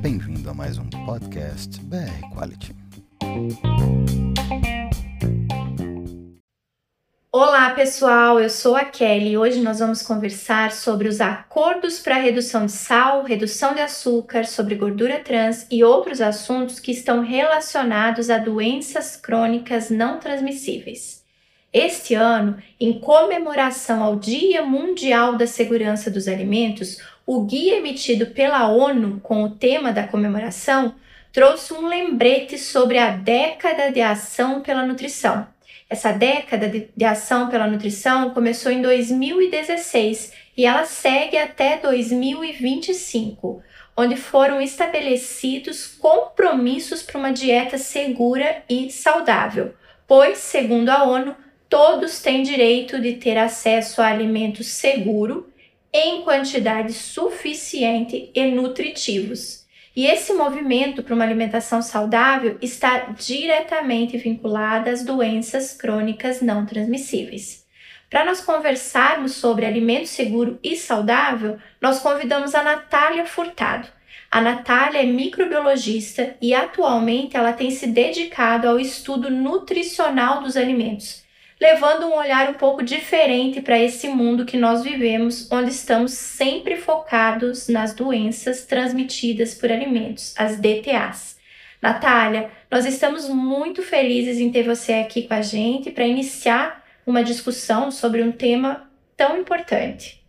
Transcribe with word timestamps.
Bem-vindo 0.00 0.48
a 0.48 0.54
mais 0.54 0.78
um 0.78 0.88
podcast 1.04 1.78
BR 1.82 2.34
Quality. 2.34 2.74
Olá 7.30 7.70
pessoal, 7.70 8.40
eu 8.40 8.48
sou 8.48 8.74
a 8.74 8.84
Kelly 8.84 9.32
e 9.32 9.38
hoje 9.38 9.60
nós 9.60 9.78
vamos 9.80 10.00
conversar 10.00 10.72
sobre 10.72 11.06
os 11.06 11.20
acordos 11.20 11.98
para 11.98 12.14
redução 12.16 12.64
de 12.64 12.72
sal, 12.72 13.24
redução 13.24 13.74
de 13.74 13.80
açúcar, 13.80 14.46
sobre 14.46 14.74
gordura 14.74 15.20
trans 15.20 15.66
e 15.70 15.84
outros 15.84 16.22
assuntos 16.22 16.80
que 16.80 16.92
estão 16.92 17.20
relacionados 17.20 18.30
a 18.30 18.38
doenças 18.38 19.16
crônicas 19.16 19.90
não 19.90 20.18
transmissíveis. 20.18 21.19
Este 21.72 22.14
ano, 22.14 22.60
em 22.80 22.98
comemoração 22.98 24.02
ao 24.02 24.16
Dia 24.16 24.64
Mundial 24.64 25.36
da 25.36 25.46
Segurança 25.46 26.10
dos 26.10 26.26
Alimentos, 26.26 26.98
o 27.24 27.44
guia 27.44 27.76
emitido 27.76 28.26
pela 28.26 28.68
ONU 28.68 29.20
com 29.20 29.44
o 29.44 29.50
tema 29.50 29.92
da 29.92 30.02
comemoração 30.02 30.96
trouxe 31.32 31.72
um 31.72 31.86
lembrete 31.86 32.58
sobre 32.58 32.98
a 32.98 33.10
década 33.10 33.92
de 33.92 34.00
ação 34.00 34.62
pela 34.62 34.84
nutrição. 34.84 35.46
Essa 35.88 36.10
década 36.10 36.68
de, 36.68 37.04
ação 37.04 37.48
pela 37.48 37.68
nutrição 37.68 38.30
começou 38.30 38.72
em 38.72 38.82
2016 38.82 40.32
e 40.56 40.66
ela 40.66 40.84
segue 40.84 41.38
até 41.38 41.76
2025, 41.76 43.62
onde 43.96 44.16
foram 44.16 44.60
estabelecidos 44.60 45.86
compromissos 45.86 47.00
para 47.00 47.18
uma 47.18 47.32
dieta 47.32 47.78
segura 47.78 48.64
e 48.68 48.90
saudável, 48.90 49.72
pois, 50.06 50.38
segundo 50.38 50.88
a 50.88 51.04
ONU, 51.04 51.36
todos 51.70 52.20
têm 52.20 52.42
direito 52.42 53.00
de 53.00 53.14
ter 53.14 53.38
acesso 53.38 54.02
a 54.02 54.08
alimento 54.08 54.64
seguro 54.64 55.48
em 55.92 56.22
quantidade 56.22 56.92
suficiente 56.92 58.30
e 58.34 58.44
nutritivos. 58.46 59.64
E 59.94 60.06
esse 60.06 60.32
movimento 60.32 61.02
para 61.02 61.14
uma 61.14 61.24
alimentação 61.24 61.80
saudável 61.80 62.58
está 62.60 63.14
diretamente 63.16 64.18
vinculado 64.18 64.90
às 64.90 65.04
doenças 65.04 65.72
crônicas 65.72 66.42
não 66.42 66.66
transmissíveis. 66.66 67.64
Para 68.08 68.24
nós 68.24 68.40
conversarmos 68.40 69.34
sobre 69.34 69.64
alimento 69.64 70.06
seguro 70.06 70.58
e 70.64 70.76
saudável, 70.76 71.58
nós 71.80 72.00
convidamos 72.00 72.54
a 72.54 72.62
Natália 72.62 73.24
Furtado. 73.24 73.86
A 74.28 74.40
Natália 74.40 75.02
é 75.02 75.06
microbiologista 75.06 76.36
e 76.40 76.52
atualmente 76.52 77.36
ela 77.36 77.52
tem 77.52 77.70
se 77.70 77.86
dedicado 77.86 78.68
ao 78.68 78.78
estudo 78.78 79.30
nutricional 79.30 80.42
dos 80.42 80.56
alimentos, 80.56 81.24
levando 81.60 82.06
um 82.06 82.14
olhar 82.14 82.48
um 82.48 82.54
pouco 82.54 82.82
diferente 82.82 83.60
para 83.60 83.78
esse 83.78 84.08
mundo 84.08 84.46
que 84.46 84.56
nós 84.56 84.82
vivemos, 84.82 85.50
onde 85.52 85.70
estamos 85.70 86.12
sempre 86.12 86.76
focados 86.76 87.68
nas 87.68 87.92
doenças 87.94 88.64
transmitidas 88.64 89.54
por 89.54 89.70
alimentos, 89.70 90.34
as 90.38 90.58
DTAs. 90.58 91.38
Natália, 91.82 92.50
nós 92.70 92.86
estamos 92.86 93.28
muito 93.28 93.82
felizes 93.82 94.38
em 94.38 94.50
ter 94.50 94.62
você 94.62 94.94
aqui 94.94 95.22
com 95.22 95.34
a 95.34 95.42
gente 95.42 95.90
para 95.90 96.06
iniciar 96.06 96.82
uma 97.06 97.22
discussão 97.22 97.90
sobre 97.90 98.22
um 98.22 98.32
tema 98.32 98.90
tão 99.16 99.38
importante. 99.38 100.24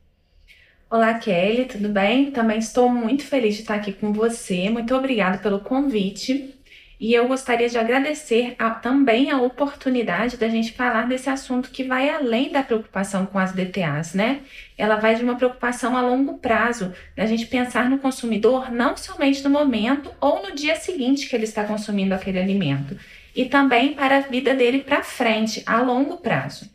Olá, 0.90 1.14
Kelly, 1.14 1.66
tudo 1.66 1.88
bem? 1.88 2.32
Também 2.32 2.60
estou 2.60 2.90
muito 2.90 3.24
feliz 3.24 3.56
de 3.56 3.62
estar 3.62 3.76
aqui 3.76 3.94
com 3.94 4.12
você. 4.12 4.70
Muito 4.70 4.94
obrigada 4.94 5.38
pelo 5.38 5.62
convite. 5.62 6.61
E 7.02 7.16
eu 7.16 7.28
gostaria 7.28 7.68
de 7.68 7.80
agradecer 7.80 8.54
a, 8.60 8.70
também 8.70 9.32
a 9.32 9.42
oportunidade 9.42 10.38
da 10.38 10.48
gente 10.48 10.74
falar 10.74 11.08
desse 11.08 11.32
assunto 11.32 11.72
que 11.72 11.84
vai 11.84 12.08
além 12.08 12.52
da 12.52 12.62
preocupação 12.62 13.26
com 13.26 13.40
as 13.40 13.54
DTAs, 13.54 14.14
né? 14.14 14.42
Ela 14.78 14.98
vai 14.98 15.16
de 15.16 15.24
uma 15.24 15.36
preocupação 15.36 15.98
a 15.98 16.02
longo 16.02 16.38
prazo, 16.38 16.94
da 17.18 17.26
gente 17.26 17.48
pensar 17.48 17.90
no 17.90 17.98
consumidor 17.98 18.72
não 18.72 18.96
somente 18.96 19.44
no 19.44 19.50
momento 19.50 20.12
ou 20.22 20.44
no 20.44 20.54
dia 20.54 20.76
seguinte 20.76 21.28
que 21.28 21.36
ele 21.36 21.46
está 21.46 21.64
consumindo 21.64 22.14
aquele 22.14 22.38
alimento, 22.40 22.96
e 23.36 23.46
também 23.46 23.96
para 23.96 24.18
a 24.18 24.22
vida 24.22 24.54
dele 24.54 24.82
para 24.84 25.02
frente, 25.02 25.64
a 25.66 25.82
longo 25.82 26.18
prazo. 26.18 26.70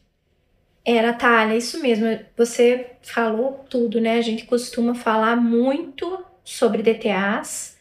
É, 0.84 1.02
Natália, 1.02 1.56
isso 1.56 1.80
mesmo. 1.80 2.18
Você 2.36 2.94
falou 3.00 3.64
tudo, 3.70 4.00
né? 4.00 4.18
A 4.18 4.22
gente 4.22 4.44
costuma 4.44 4.92
falar 4.92 5.36
muito 5.36 6.24
sobre 6.42 6.82
DTAs, 6.82 7.75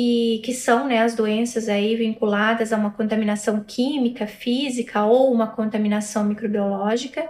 e 0.00 0.40
que 0.44 0.54
são 0.54 0.86
né, 0.86 1.00
as 1.02 1.16
doenças 1.16 1.68
aí 1.68 1.96
vinculadas 1.96 2.72
a 2.72 2.76
uma 2.76 2.92
contaminação 2.92 3.64
química, 3.64 4.28
física 4.28 5.04
ou 5.04 5.32
uma 5.32 5.48
contaminação 5.48 6.22
microbiológica. 6.22 7.28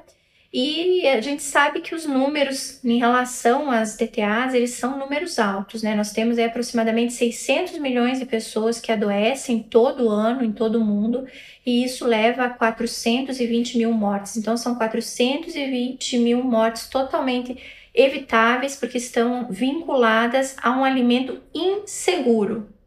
E 0.50 1.06
a 1.06 1.20
gente 1.20 1.42
sabe 1.42 1.82
que 1.82 1.94
os 1.94 2.06
números 2.06 2.82
em 2.82 2.98
relação 2.98 3.70
às 3.70 3.96
DTAs, 3.96 4.54
eles 4.54 4.70
são 4.70 4.98
números 4.98 5.38
altos, 5.38 5.82
né? 5.82 5.94
Nós 5.94 6.10
temos 6.12 6.38
aí 6.38 6.46
aproximadamente 6.46 7.12
600 7.12 7.78
milhões 7.78 8.18
de 8.18 8.24
pessoas 8.24 8.80
que 8.80 8.90
adoecem 8.90 9.62
todo 9.62 10.08
ano 10.08 10.42
em 10.42 10.50
todo 10.50 10.76
o 10.76 10.84
mundo, 10.84 11.26
e 11.66 11.84
isso 11.84 12.06
leva 12.06 12.44
a 12.44 12.50
420 12.50 13.76
mil 13.76 13.92
mortes. 13.92 14.38
Então, 14.38 14.56
são 14.56 14.74
420 14.74 16.18
mil 16.18 16.42
mortes 16.42 16.88
totalmente 16.88 17.58
evitáveis 17.94 18.74
porque 18.74 18.96
estão 18.96 19.48
vinculadas 19.50 20.56
a 20.62 20.70
um 20.70 20.82
alimento 20.82 21.42
inseguro. 21.54 22.77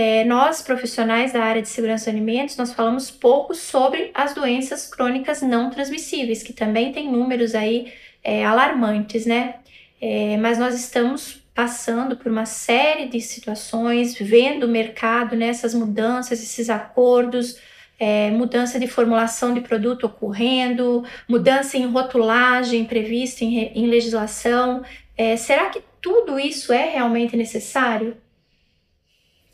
É, 0.00 0.24
nós, 0.24 0.62
profissionais 0.62 1.32
da 1.32 1.42
área 1.42 1.60
de 1.60 1.68
segurança 1.68 2.04
de 2.04 2.16
alimentos, 2.16 2.56
nós 2.56 2.72
falamos 2.72 3.10
pouco 3.10 3.52
sobre 3.52 4.12
as 4.14 4.32
doenças 4.32 4.86
crônicas 4.86 5.42
não 5.42 5.70
transmissíveis, 5.70 6.40
que 6.40 6.52
também 6.52 6.92
tem 6.92 7.10
números 7.10 7.52
aí 7.52 7.92
é, 8.22 8.44
alarmantes, 8.46 9.26
né? 9.26 9.56
É, 10.00 10.36
mas 10.36 10.56
nós 10.56 10.76
estamos 10.76 11.42
passando 11.52 12.16
por 12.16 12.30
uma 12.30 12.46
série 12.46 13.08
de 13.08 13.20
situações, 13.20 14.16
vendo 14.16 14.66
o 14.66 14.68
mercado 14.68 15.34
nessas 15.34 15.74
né, 15.74 15.80
mudanças, 15.80 16.40
esses 16.40 16.70
acordos, 16.70 17.58
é, 17.98 18.30
mudança 18.30 18.78
de 18.78 18.86
formulação 18.86 19.52
de 19.52 19.62
produto 19.62 20.04
ocorrendo, 20.04 21.04
mudança 21.28 21.76
em 21.76 21.86
rotulagem 21.86 22.84
prevista 22.84 23.44
em, 23.44 23.72
em 23.74 23.88
legislação. 23.88 24.84
É, 25.16 25.36
será 25.36 25.70
que 25.70 25.82
tudo 26.00 26.38
isso 26.38 26.72
é 26.72 26.88
realmente 26.88 27.36
necessário? 27.36 28.16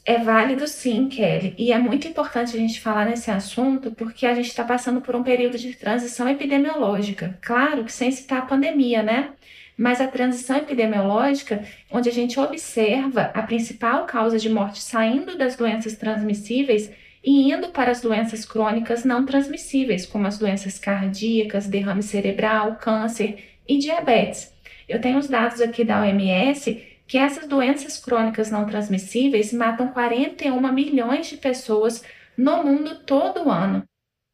É 0.07 0.19
válido 0.19 0.69
sim, 0.69 1.09
Kelly. 1.09 1.55
E 1.57 1.73
é 1.73 1.79
muito 1.79 2.07
importante 2.07 2.55
a 2.55 2.59
gente 2.61 2.79
falar 2.79 3.07
nesse 3.07 3.31
assunto 3.31 3.91
porque 3.93 4.27
a 4.27 4.35
gente 4.35 4.49
está 4.49 4.63
passando 4.63 5.01
por 5.01 5.17
um 5.17 5.23
período 5.23 5.57
de 5.57 5.73
transição 5.75 6.29
epidemiológica. 6.29 7.39
Claro 7.41 7.85
que 7.85 7.93
sem 7.93 8.11
citar 8.11 8.41
a 8.41 8.47
pandemia, 8.47 9.03
né? 9.03 9.33
Mas 9.77 10.03
a 10.03 10.07
transição 10.07 10.57
epidemiológica, 10.59 11.65
onde 11.91 12.11
a 12.11 12.13
gente 12.13 12.39
observa 12.39 13.31
a 13.35 13.43
principal 13.43 14.05
causa 14.05 14.39
de 14.39 14.51
morte 14.51 14.83
saindo 14.83 15.39
das 15.39 15.57
doenças 15.57 15.97
transmissíveis 15.97 16.91
e 17.25 17.51
indo 17.51 17.71
para 17.71 17.91
as 17.91 18.03
doenças 18.03 18.45
crônicas 18.45 19.05
não 19.05 19.25
transmissíveis, 19.25 20.05
como 20.05 20.27
as 20.27 20.37
doenças 20.37 20.79
cardíacas, 20.79 21.67
derrame 21.67 22.03
cerebral, 22.03 22.77
câncer 22.77 23.43
e 23.67 23.79
diabetes. 23.79 24.53
Eu 24.87 25.01
tenho 25.01 25.19
os 25.19 25.29
dados 25.29 25.63
aqui 25.63 25.83
da 25.83 26.03
OMS 26.03 26.94
que 27.07 27.19
essas 27.19 27.47
doenças 27.47 27.99
crônicas 27.99 28.51
não 28.51 28.67
transmissíveis 28.67 29.53
matam 29.53 29.89
41 29.89 30.73
milhões 30.73 31.27
de 31.27 31.37
pessoas 31.37 32.03
no 32.37 32.63
mundo 32.65 32.97
todo 33.05 33.51
ano, 33.51 33.85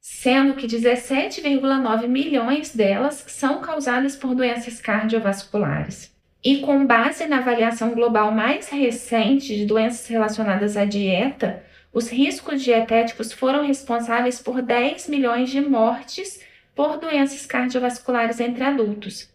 sendo 0.00 0.54
que 0.54 0.66
17,9 0.66 2.06
milhões 2.06 2.74
delas 2.74 3.24
são 3.28 3.60
causadas 3.60 4.16
por 4.16 4.34
doenças 4.34 4.80
cardiovasculares. 4.80 6.14
E 6.42 6.60
com 6.60 6.86
base 6.86 7.26
na 7.26 7.38
avaliação 7.38 7.90
global 7.90 8.32
mais 8.32 8.70
recente 8.70 9.54
de 9.54 9.66
doenças 9.66 10.06
relacionadas 10.06 10.76
à 10.76 10.86
dieta, 10.86 11.62
os 11.92 12.08
riscos 12.08 12.62
dietéticos 12.62 13.32
foram 13.32 13.66
responsáveis 13.66 14.40
por 14.40 14.62
10 14.62 15.08
milhões 15.08 15.50
de 15.50 15.60
mortes 15.60 16.40
por 16.74 16.98
doenças 16.98 17.44
cardiovasculares 17.44 18.40
entre 18.40 18.64
adultos. 18.64 19.29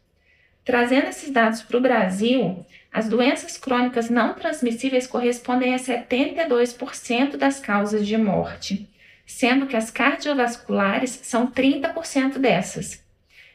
Trazendo 0.65 1.07
esses 1.07 1.29
dados 1.29 1.61
para 1.61 1.77
o 1.77 1.81
Brasil, 1.81 2.65
as 2.91 3.07
doenças 3.07 3.57
crônicas 3.57 4.09
não 4.09 4.33
transmissíveis 4.33 5.07
correspondem 5.07 5.73
a 5.73 5.77
72% 5.77 7.37
das 7.37 7.59
causas 7.59 8.05
de 8.05 8.17
morte, 8.17 8.89
sendo 9.25 9.67
que 9.67 9.77
as 9.77 9.91
cardiovasculares 9.91 11.19
são 11.23 11.47
30% 11.47 12.39
dessas. 12.39 13.03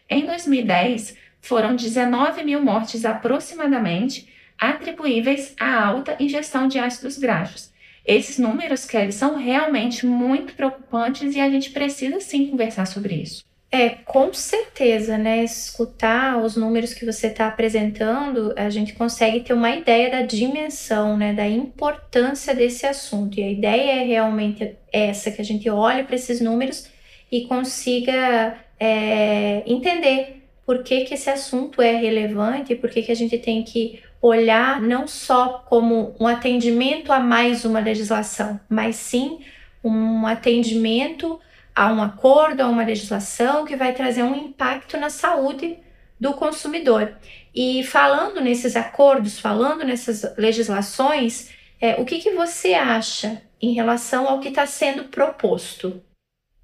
Em 0.08 0.24
2010, 0.24 1.16
foram 1.40 1.74
19 1.74 2.44
mil 2.44 2.62
mortes 2.62 3.04
aproximadamente 3.04 4.32
atribuíveis 4.58 5.54
à 5.58 5.84
alta 5.84 6.16
ingestão 6.20 6.68
de 6.68 6.78
ácidos 6.78 7.18
graxos, 7.18 7.70
esses 8.04 8.38
números, 8.38 8.86
Kelly, 8.86 9.12
são 9.12 9.36
realmente 9.36 10.06
muito 10.06 10.54
preocupantes 10.54 11.36
e 11.36 11.40
a 11.40 11.50
gente 11.50 11.70
precisa 11.70 12.20
sim 12.20 12.48
conversar 12.50 12.86
sobre 12.86 13.14
isso. 13.14 13.44
É, 13.72 13.90
com 13.90 14.32
certeza, 14.34 15.16
né? 15.16 15.44
Escutar 15.44 16.38
os 16.42 16.56
números 16.56 16.92
que 16.92 17.06
você 17.06 17.28
está 17.28 17.46
apresentando, 17.46 18.52
a 18.56 18.68
gente 18.68 18.94
consegue 18.94 19.40
ter 19.40 19.52
uma 19.52 19.70
ideia 19.70 20.10
da 20.10 20.22
dimensão, 20.22 21.16
né? 21.16 21.32
Da 21.32 21.46
importância 21.46 22.52
desse 22.52 22.84
assunto. 22.84 23.38
E 23.38 23.44
a 23.44 23.50
ideia 23.50 24.02
é 24.02 24.04
realmente 24.04 24.76
essa, 24.92 25.30
que 25.30 25.40
a 25.40 25.44
gente 25.44 25.70
olhe 25.70 26.02
para 26.02 26.16
esses 26.16 26.40
números 26.40 26.88
e 27.30 27.42
consiga 27.46 28.58
é, 28.78 29.62
entender 29.66 30.42
por 30.66 30.82
que, 30.82 31.04
que 31.04 31.14
esse 31.14 31.28
assunto 31.28 31.82
é 31.82 31.96
relevante 31.96 32.74
por 32.74 32.90
que, 32.90 33.02
que 33.02 33.12
a 33.12 33.16
gente 33.16 33.36
tem 33.38 33.62
que 33.62 34.00
olhar 34.22 34.80
não 34.80 35.06
só 35.06 35.64
como 35.68 36.14
um 36.20 36.26
atendimento 36.26 37.12
a 37.12 37.18
mais 37.18 37.64
uma 37.64 37.80
legislação, 37.80 38.60
mas 38.68 38.96
sim 38.96 39.40
um 39.82 40.26
atendimento 40.26 41.40
a 41.74 41.92
um 41.92 42.02
acordo, 42.02 42.60
a 42.60 42.68
uma 42.68 42.84
legislação 42.84 43.64
que 43.64 43.76
vai 43.76 43.92
trazer 43.92 44.22
um 44.22 44.34
impacto 44.34 44.96
na 44.96 45.10
saúde 45.10 45.78
do 46.18 46.34
consumidor. 46.34 47.14
E 47.54 47.82
falando 47.84 48.40
nesses 48.40 48.76
acordos, 48.76 49.38
falando 49.38 49.84
nessas 49.84 50.36
legislações, 50.36 51.50
é, 51.80 51.94
o 52.00 52.04
que, 52.04 52.18
que 52.18 52.32
você 52.32 52.74
acha 52.74 53.42
em 53.60 53.72
relação 53.72 54.28
ao 54.28 54.40
que 54.40 54.48
está 54.48 54.66
sendo 54.66 55.04
proposto? 55.04 56.02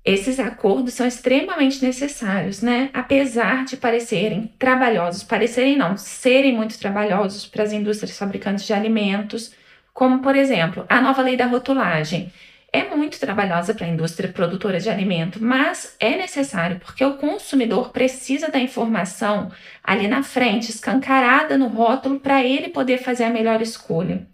Esses 0.05 0.39
acordos 0.39 0.95
são 0.95 1.05
extremamente 1.05 1.85
necessários, 1.85 2.63
né? 2.63 2.91
Apesar 2.93 3.65
de 3.65 3.77
parecerem 3.77 4.53
trabalhosos, 4.57 5.25
parecerem 5.25 5.77
não, 5.77 5.97
serem 5.97 6.55
muito 6.55 6.79
trabalhosos 6.79 7.45
para 7.45 7.65
as 7.65 7.73
indústrias 7.73 8.17
fabricantes 8.17 8.65
de 8.65 8.73
alimentos, 8.73 9.53
como 9.93 10.21
por 10.21 10.37
exemplo, 10.37 10.87
a 10.89 11.01
nova 11.01 11.23
lei 11.23 11.37
da 11.37 11.47
rotulagem. 11.47 12.33
É 12.77 12.95
muito 12.95 13.19
trabalhosa 13.19 13.73
para 13.73 13.87
a 13.87 13.89
indústria 13.89 14.31
produtora 14.31 14.79
de 14.79 14.91
alimento, 14.91 15.43
mas 15.43 15.97
é 15.99 16.15
necessário 16.15 16.79
porque 16.79 17.03
o 17.03 17.17
consumidor 17.17 17.89
precisa 17.89 18.51
da 18.51 18.59
informação 18.59 19.51
ali 19.83 20.07
na 20.07 20.23
frente, 20.23 20.69
escancarada 20.69 21.57
no 21.57 21.69
rótulo, 21.69 22.21
para 22.21 22.45
ele 22.45 22.69
poder 22.69 22.99
fazer 22.99 23.25
a 23.25 23.31
melhor 23.31 23.63
escolha. 23.63 24.27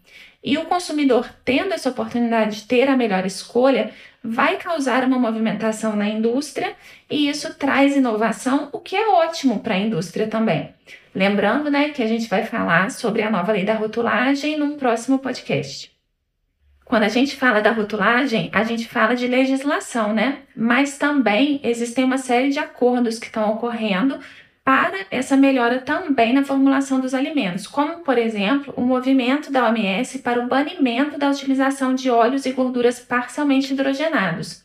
E 0.42 0.58
o 0.58 0.64
consumidor 0.64 1.32
tendo 1.44 1.72
essa 1.72 1.90
oportunidade 1.90 2.62
de 2.62 2.66
ter 2.66 2.88
a 2.88 2.96
melhor 2.96 3.24
escolha, 3.24 3.92
vai 4.24 4.56
causar 4.56 5.04
uma 5.04 5.20
movimentação 5.20 5.94
na 5.94 6.08
indústria 6.08 6.74
e 7.08 7.28
isso 7.28 7.54
traz 7.54 7.94
inovação, 7.94 8.70
o 8.72 8.80
que 8.80 8.96
é 8.96 9.08
ótimo 9.08 9.60
para 9.60 9.76
a 9.76 9.78
indústria 9.78 10.26
também. 10.26 10.74
Lembrando, 11.14 11.70
né, 11.70 11.90
que 11.90 12.02
a 12.02 12.08
gente 12.08 12.28
vai 12.28 12.44
falar 12.44 12.90
sobre 12.90 13.22
a 13.22 13.30
nova 13.30 13.52
lei 13.52 13.64
da 13.64 13.74
rotulagem 13.74 14.58
num 14.58 14.76
próximo 14.76 15.20
podcast. 15.20 15.91
Quando 16.92 17.04
a 17.04 17.08
gente 17.08 17.36
fala 17.36 17.62
da 17.62 17.72
rotulagem, 17.72 18.50
a 18.52 18.64
gente 18.64 18.86
fala 18.86 19.16
de 19.16 19.26
legislação, 19.26 20.12
né? 20.12 20.40
Mas 20.54 20.98
também 20.98 21.58
existem 21.64 22.04
uma 22.04 22.18
série 22.18 22.50
de 22.50 22.58
acordos 22.58 23.18
que 23.18 23.28
estão 23.28 23.50
ocorrendo 23.50 24.20
para 24.62 24.98
essa 25.10 25.34
melhora 25.34 25.80
também 25.80 26.34
na 26.34 26.44
formulação 26.44 27.00
dos 27.00 27.14
alimentos, 27.14 27.66
como, 27.66 28.00
por 28.00 28.18
exemplo, 28.18 28.74
o 28.76 28.82
movimento 28.82 29.50
da 29.50 29.70
OMS 29.70 30.18
para 30.18 30.44
o 30.44 30.46
banimento 30.46 31.16
da 31.16 31.30
utilização 31.30 31.94
de 31.94 32.10
óleos 32.10 32.44
e 32.44 32.52
gorduras 32.52 33.00
parcialmente 33.00 33.72
hidrogenados. 33.72 34.62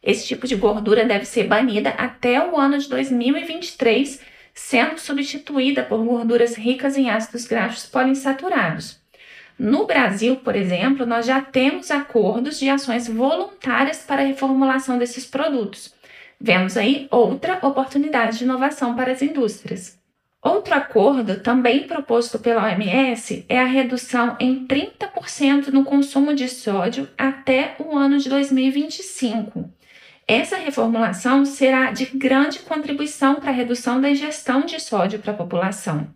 Esse 0.00 0.28
tipo 0.28 0.46
de 0.46 0.54
gordura 0.54 1.04
deve 1.04 1.24
ser 1.24 1.48
banida 1.48 1.90
até 1.98 2.40
o 2.48 2.56
ano 2.56 2.78
de 2.78 2.88
2023, 2.88 4.20
sendo 4.54 5.00
substituída 5.00 5.82
por 5.82 6.04
gorduras 6.04 6.54
ricas 6.54 6.96
em 6.96 7.10
ácidos 7.10 7.48
graxos 7.48 7.84
poliinsaturados. 7.86 9.02
No 9.58 9.86
Brasil, 9.86 10.36
por 10.36 10.56
exemplo, 10.56 11.06
nós 11.06 11.26
já 11.26 11.40
temos 11.40 11.90
acordos 11.90 12.58
de 12.58 12.68
ações 12.68 13.08
voluntárias 13.08 13.98
para 13.98 14.22
a 14.22 14.26
reformulação 14.26 14.98
desses 14.98 15.24
produtos. 15.24 15.94
Vemos 16.40 16.76
aí 16.76 17.06
outra 17.10 17.58
oportunidade 17.62 18.38
de 18.38 18.44
inovação 18.44 18.94
para 18.94 19.12
as 19.12 19.22
indústrias. 19.22 19.98
Outro 20.42 20.74
acordo, 20.74 21.40
também 21.40 21.86
proposto 21.86 22.38
pela 22.38 22.64
OMS, 22.64 23.46
é 23.48 23.58
a 23.58 23.64
redução 23.64 24.36
em 24.38 24.66
30% 24.66 25.68
no 25.68 25.84
consumo 25.84 26.34
de 26.34 26.48
sódio 26.48 27.08
até 27.16 27.76
o 27.78 27.96
ano 27.96 28.18
de 28.18 28.28
2025. 28.28 29.70
Essa 30.26 30.56
reformulação 30.56 31.46
será 31.46 31.92
de 31.92 32.06
grande 32.06 32.58
contribuição 32.58 33.36
para 33.36 33.50
a 33.50 33.54
redução 33.54 34.00
da 34.00 34.10
ingestão 34.10 34.66
de 34.66 34.80
sódio 34.80 35.18
para 35.18 35.32
a 35.32 35.36
população. 35.36 36.08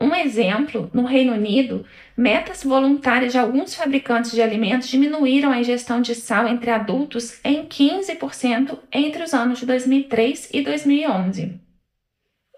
Um 0.00 0.14
exemplo, 0.14 0.90
no 0.92 1.04
Reino 1.04 1.32
Unido, 1.32 1.84
metas 2.16 2.62
voluntárias 2.62 3.32
de 3.32 3.38
alguns 3.38 3.74
fabricantes 3.74 4.32
de 4.32 4.42
alimentos 4.42 4.88
diminuíram 4.88 5.50
a 5.50 5.58
ingestão 5.58 6.02
de 6.02 6.14
sal 6.14 6.46
entre 6.46 6.70
adultos 6.70 7.40
em 7.42 7.64
15% 7.64 8.78
entre 8.92 9.22
os 9.22 9.32
anos 9.32 9.58
de 9.58 9.66
2003 9.66 10.50
e 10.52 10.62
2011. 10.62 11.60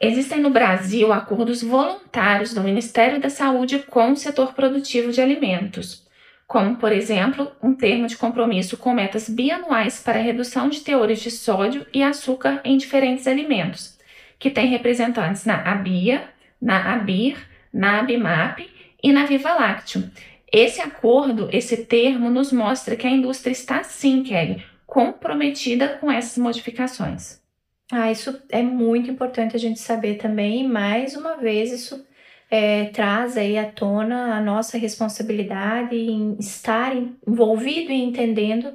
Existem 0.00 0.40
no 0.40 0.50
Brasil 0.50 1.12
acordos 1.12 1.62
voluntários 1.62 2.54
do 2.54 2.62
Ministério 2.62 3.20
da 3.20 3.30
Saúde 3.30 3.80
com 3.80 4.12
o 4.12 4.16
setor 4.16 4.54
produtivo 4.54 5.10
de 5.12 5.20
alimentos, 5.20 6.06
como, 6.46 6.76
por 6.76 6.92
exemplo, 6.92 7.52
um 7.62 7.74
termo 7.74 8.06
de 8.06 8.16
compromisso 8.16 8.76
com 8.76 8.94
metas 8.94 9.28
bianuais 9.28 10.00
para 10.00 10.18
a 10.18 10.22
redução 10.22 10.68
de 10.68 10.80
teores 10.80 11.20
de 11.20 11.30
sódio 11.30 11.86
e 11.92 12.02
açúcar 12.02 12.60
em 12.64 12.76
diferentes 12.76 13.26
alimentos, 13.26 13.98
que 14.38 14.50
tem 14.50 14.68
representantes 14.68 15.44
na 15.44 15.60
ABIA, 15.62 16.28
na 16.60 16.94
ABIR, 16.94 17.36
na 17.72 18.00
ABIMAP 18.00 18.68
e 19.02 19.12
na 19.12 19.24
Viva 19.26 19.54
Lácteo. 19.54 20.10
Esse 20.50 20.80
acordo, 20.80 21.48
esse 21.52 21.84
termo, 21.84 22.30
nos 22.30 22.52
mostra 22.52 22.96
que 22.96 23.06
a 23.06 23.10
indústria 23.10 23.52
está 23.52 23.82
sim, 23.82 24.22
Kelly, 24.22 24.64
comprometida 24.86 25.98
com 26.00 26.10
essas 26.10 26.38
modificações. 26.38 27.40
Ah, 27.92 28.10
isso 28.10 28.40
é 28.50 28.62
muito 28.62 29.10
importante 29.10 29.56
a 29.56 29.58
gente 29.58 29.78
saber 29.78 30.16
também, 30.16 30.64
e 30.64 30.68
mais 30.68 31.14
uma 31.16 31.36
vez 31.36 31.72
isso 31.72 32.06
é, 32.50 32.86
traz 32.86 33.36
aí 33.36 33.58
à 33.58 33.70
tona 33.70 34.36
a 34.36 34.40
nossa 34.40 34.78
responsabilidade 34.78 35.94
em 35.94 36.36
estar 36.38 36.92
envolvido 37.26 37.92
e 37.92 38.02
entendendo 38.02 38.72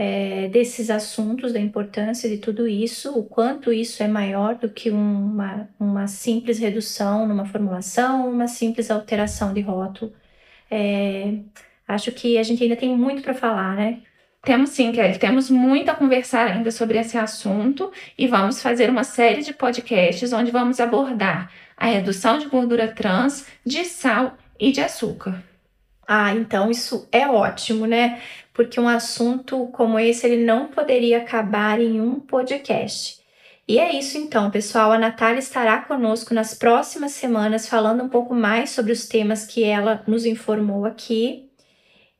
é, 0.00 0.46
desses 0.48 0.90
assuntos, 0.90 1.52
da 1.52 1.58
importância 1.58 2.30
de 2.30 2.38
tudo 2.38 2.68
isso, 2.68 3.18
o 3.18 3.24
quanto 3.24 3.72
isso 3.72 4.00
é 4.00 4.06
maior 4.06 4.54
do 4.54 4.68
que 4.70 4.90
uma, 4.90 5.68
uma 5.78 6.06
simples 6.06 6.60
redução 6.60 7.26
numa 7.26 7.44
formulação, 7.44 8.30
uma 8.30 8.46
simples 8.46 8.92
alteração 8.92 9.52
de 9.52 9.60
rótulo. 9.60 10.12
É, 10.70 11.40
acho 11.88 12.12
que 12.12 12.38
a 12.38 12.44
gente 12.44 12.62
ainda 12.62 12.76
tem 12.76 12.96
muito 12.96 13.22
para 13.22 13.34
falar, 13.34 13.74
né? 13.74 14.00
Temos 14.44 14.70
sim, 14.70 14.92
Kelly, 14.92 15.18
temos 15.18 15.50
muito 15.50 15.90
a 15.90 15.96
conversar 15.96 16.52
ainda 16.52 16.70
sobre 16.70 16.96
esse 16.96 17.18
assunto 17.18 17.90
e 18.16 18.28
vamos 18.28 18.62
fazer 18.62 18.88
uma 18.88 19.02
série 19.02 19.42
de 19.42 19.52
podcasts 19.52 20.32
onde 20.32 20.52
vamos 20.52 20.78
abordar 20.78 21.50
a 21.76 21.86
redução 21.86 22.38
de 22.38 22.46
gordura 22.46 22.86
trans, 22.86 23.46
de 23.66 23.84
sal 23.84 24.38
e 24.60 24.70
de 24.70 24.80
açúcar. 24.80 25.42
Ah, 26.10 26.34
então 26.34 26.70
isso 26.70 27.06
é 27.12 27.28
ótimo, 27.28 27.86
né? 27.86 28.22
Porque 28.54 28.80
um 28.80 28.88
assunto 28.88 29.66
como 29.74 29.98
esse 29.98 30.26
ele 30.26 30.42
não 30.42 30.68
poderia 30.68 31.18
acabar 31.18 31.78
em 31.78 32.00
um 32.00 32.18
podcast. 32.18 33.18
E 33.68 33.78
é 33.78 33.94
isso 33.94 34.16
então, 34.16 34.50
pessoal. 34.50 34.90
A 34.90 34.98
Natália 34.98 35.38
estará 35.38 35.82
conosco 35.82 36.32
nas 36.32 36.54
próximas 36.54 37.12
semanas 37.12 37.68
falando 37.68 38.02
um 38.02 38.08
pouco 38.08 38.34
mais 38.34 38.70
sobre 38.70 38.90
os 38.90 39.06
temas 39.06 39.44
que 39.44 39.62
ela 39.62 40.02
nos 40.06 40.24
informou 40.24 40.86
aqui. 40.86 41.50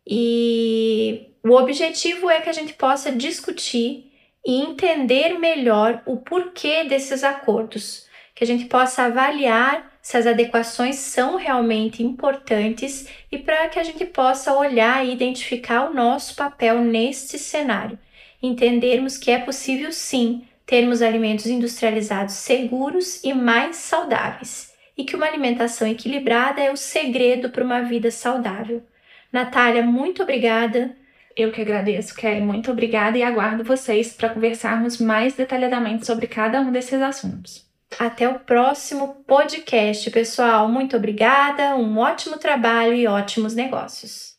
E 0.06 1.30
o 1.42 1.52
objetivo 1.54 2.28
é 2.28 2.42
que 2.42 2.50
a 2.50 2.52
gente 2.52 2.74
possa 2.74 3.10
discutir 3.10 4.12
e 4.46 4.60
entender 4.62 5.38
melhor 5.38 6.02
o 6.04 6.18
porquê 6.18 6.84
desses 6.84 7.24
acordos, 7.24 8.06
que 8.34 8.44
a 8.44 8.46
gente 8.46 8.66
possa 8.66 9.04
avaliar 9.04 9.97
se 10.08 10.16
as 10.16 10.26
adequações 10.26 10.96
são 10.96 11.36
realmente 11.36 12.02
importantes 12.02 13.06
e 13.30 13.36
para 13.36 13.68
que 13.68 13.78
a 13.78 13.82
gente 13.82 14.06
possa 14.06 14.54
olhar 14.54 15.04
e 15.04 15.12
identificar 15.12 15.84
o 15.84 15.92
nosso 15.92 16.34
papel 16.34 16.80
neste 16.80 17.38
cenário. 17.38 17.98
Entendermos 18.42 19.18
que 19.18 19.30
é 19.30 19.38
possível 19.38 19.92
sim 19.92 20.48
termos 20.64 21.02
alimentos 21.02 21.44
industrializados 21.44 22.36
seguros 22.36 23.22
e 23.22 23.34
mais 23.34 23.76
saudáveis, 23.76 24.72
e 24.96 25.04
que 25.04 25.14
uma 25.14 25.26
alimentação 25.26 25.86
equilibrada 25.86 26.62
é 26.62 26.72
o 26.72 26.76
segredo 26.76 27.50
para 27.50 27.62
uma 27.62 27.82
vida 27.82 28.10
saudável. 28.10 28.82
Natália, 29.30 29.82
muito 29.82 30.22
obrigada. 30.22 30.96
Eu 31.36 31.52
que 31.52 31.60
agradeço, 31.60 32.14
Kelly, 32.14 32.40
muito 32.40 32.70
obrigada 32.70 33.18
e 33.18 33.22
aguardo 33.22 33.62
vocês 33.62 34.14
para 34.14 34.30
conversarmos 34.30 34.98
mais 34.98 35.34
detalhadamente 35.34 36.06
sobre 36.06 36.26
cada 36.26 36.62
um 36.62 36.72
desses 36.72 37.02
assuntos. 37.02 37.67
Até 37.96 38.28
o 38.28 38.40
próximo 38.40 39.24
podcast, 39.26 40.10
pessoal. 40.10 40.68
Muito 40.68 40.96
obrigada, 40.96 41.76
um 41.76 41.98
ótimo 41.98 42.36
trabalho 42.38 42.94
e 42.94 43.06
ótimos 43.06 43.54
negócios. 43.54 44.36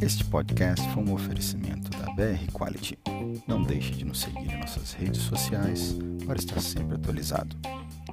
Este 0.00 0.24
podcast 0.24 0.86
foi 0.90 1.02
um 1.02 1.14
oferecimento 1.14 1.90
da 1.90 2.12
BR 2.14 2.50
Quality. 2.52 2.98
Não 3.46 3.62
deixe 3.62 3.92
de 3.92 4.04
nos 4.04 4.20
seguir 4.20 4.52
em 4.52 4.60
nossas 4.60 4.92
redes 4.92 5.22
sociais 5.22 5.96
para 6.26 6.38
estar 6.38 6.60
sempre 6.60 6.96
atualizado. 6.96 7.56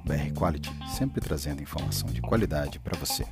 BR 0.05 0.33
Quality, 0.37 0.69
sempre 0.97 1.21
trazendo 1.21 1.61
informação 1.61 2.09
de 2.09 2.21
qualidade 2.21 2.79
para 2.79 2.97
você. 2.97 3.25